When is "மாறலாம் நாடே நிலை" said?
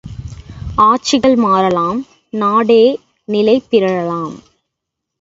1.35-3.63